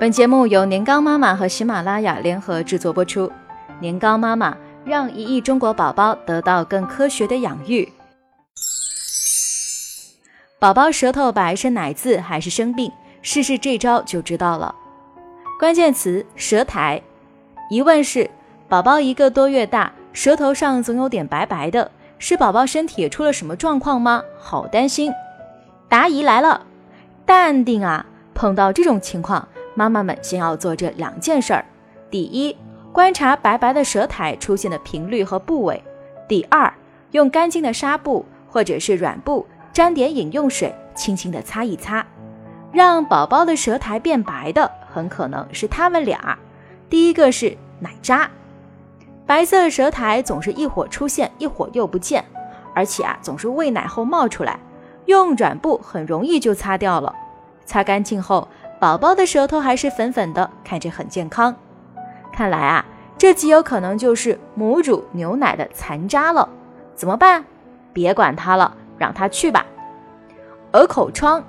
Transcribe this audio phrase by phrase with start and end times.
[0.00, 3.30] 本节目由年糕妈妈和喜马拉雅联合制作播出。
[3.80, 7.86] 年糕妈妈让一亿中国宝宝得到更科学的养育。
[10.58, 12.90] 宝宝舌头白是奶渍还是生病？
[13.20, 14.74] 试试这招就知道了。
[15.58, 17.02] 关键词：舌苔。
[17.68, 18.30] 疑问是：
[18.70, 24.22] 宝宝一个多月大，舌头上总有点白白的，是宝宝身体出了什么状况吗？
[24.38, 25.12] 好担心。
[25.90, 26.62] 答疑来了，
[27.26, 28.06] 淡定啊！
[28.32, 29.46] 碰到这种情况。
[29.74, 31.64] 妈妈们先要做这两件事儿：
[32.10, 32.56] 第一，
[32.92, 35.80] 观察白白的舌苔出现的频率和部位；
[36.28, 36.72] 第二，
[37.12, 42.04] 用干净的纱布或者是软布沾点饮用水，轻轻地擦一擦。
[42.72, 46.36] 让宝宝的舌苔变白的，很可能是他们俩。
[46.88, 48.28] 第一个是奶渣，
[49.24, 52.24] 白色舌苔总是一会儿出现，一会儿又不见，
[52.74, 54.58] 而且啊，总是喂奶后冒出来，
[55.06, 57.14] 用软布很容易就擦掉了。
[57.64, 58.48] 擦干净后。
[58.80, 61.54] 宝宝的舌头还是粉粉的，看着很健康。
[62.32, 62.82] 看来啊，
[63.18, 66.48] 这极有可能就是母乳牛奶的残渣了。
[66.94, 67.44] 怎么办？
[67.92, 69.66] 别管它了，让它去吧。
[70.72, 71.44] 鹅口疮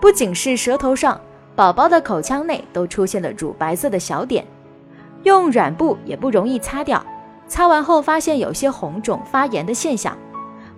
[0.00, 1.20] 不仅是舌头上，
[1.54, 4.44] 宝宝的口腔内都出现了乳白色的小点，
[5.22, 7.00] 用软布也不容易擦掉。
[7.46, 10.18] 擦完后发现有些红肿发炎的现象，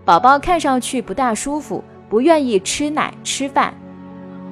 [0.05, 3.73] 宝宝看上去不大舒服，不愿意吃奶吃饭。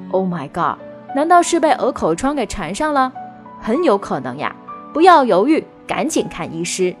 [0.09, 0.79] Oh my god！
[1.13, 3.11] 难道是被鹅口疮给缠上了？
[3.59, 4.55] 很有可能呀！
[4.93, 6.95] 不要犹豫，赶紧看医师。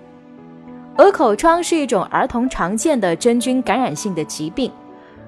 [0.97, 4.71] 鹅口疮是一种儿童常见的真菌感染性的疾病，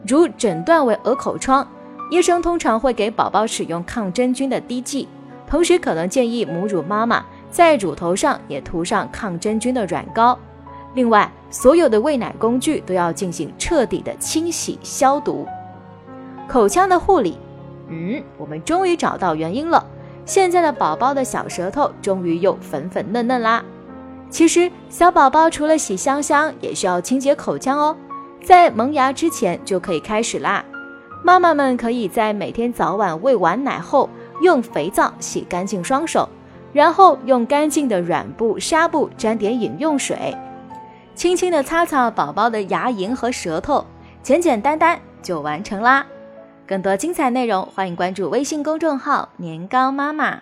[0.06, 1.66] 如诊断为鹅口疮，
[2.12, 5.08] 医生通常会给宝宝使用抗真菌的滴剂，
[5.48, 10.38] 同时可能建议母乳妈妈在乳头上也涂上抗真菌的软膏。
[10.94, 15.48] 另外，所有的喂奶工具都要进行彻底的清洗消毒。
[16.48, 17.38] 口腔的护理。
[17.90, 19.86] 嗯，我们终于找到原因了。
[20.26, 23.64] 现在的宝宝的小舌头终于又粉粉嫩嫩啦。
[24.30, 27.96] 其实小宝宝除了洗香香，也需要清洁口腔哦。
[28.44, 30.64] 在萌芽之前就可以开始啦。
[31.24, 34.10] 妈妈们可以在每天早晚喂完奶后，
[34.42, 36.28] 用肥皂洗干净双手，
[36.74, 40.36] 然后用干净的软布、纱布沾点饮用水，
[41.16, 43.86] 轻轻地擦擦宝宝的牙龈和舌头，
[44.22, 46.06] 简简单单就完成啦。
[46.66, 50.42] 更多精彩内容，欢迎关注微信公众号“年糕妈妈”。